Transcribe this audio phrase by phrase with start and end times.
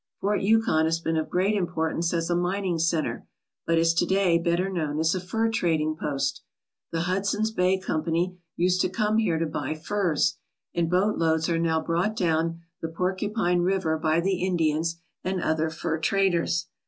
[0.19, 3.27] Fort Yukon has been of great importance as a mining centre
[3.67, 6.41] but is to day better known as a fur trading post.
[6.91, 10.39] The Hudson's Bay Company used to come here to buy furs,
[10.73, 15.69] and boat loads are now brought down the Porcupine River by the Indians and other
[15.69, 16.65] fur traders.